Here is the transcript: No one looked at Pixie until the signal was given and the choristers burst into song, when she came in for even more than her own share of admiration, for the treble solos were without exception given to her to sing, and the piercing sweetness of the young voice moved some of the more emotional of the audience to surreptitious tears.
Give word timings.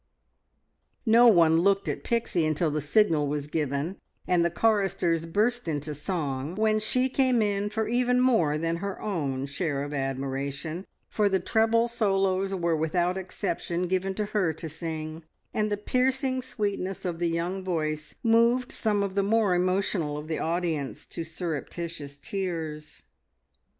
No 1.05 1.27
one 1.27 1.57
looked 1.57 1.87
at 1.87 2.03
Pixie 2.03 2.43
until 2.47 2.71
the 2.71 2.81
signal 2.81 3.27
was 3.27 3.45
given 3.45 3.97
and 4.27 4.43
the 4.43 4.49
choristers 4.49 5.27
burst 5.27 5.67
into 5.67 5.93
song, 5.93 6.55
when 6.55 6.79
she 6.79 7.07
came 7.07 7.39
in 7.39 7.69
for 7.69 7.87
even 7.87 8.19
more 8.19 8.57
than 8.57 8.77
her 8.77 8.99
own 8.99 9.45
share 9.45 9.83
of 9.83 9.93
admiration, 9.93 10.87
for 11.07 11.29
the 11.29 11.39
treble 11.39 11.87
solos 11.87 12.55
were 12.55 12.75
without 12.75 13.15
exception 13.15 13.85
given 13.85 14.15
to 14.15 14.25
her 14.25 14.51
to 14.53 14.67
sing, 14.69 15.23
and 15.53 15.71
the 15.71 15.77
piercing 15.77 16.41
sweetness 16.41 17.05
of 17.05 17.19
the 17.19 17.29
young 17.29 17.63
voice 17.63 18.15
moved 18.23 18.71
some 18.71 19.03
of 19.03 19.13
the 19.13 19.21
more 19.21 19.53
emotional 19.53 20.17
of 20.17 20.27
the 20.27 20.39
audience 20.39 21.05
to 21.05 21.23
surreptitious 21.23 22.17
tears. 22.17 23.03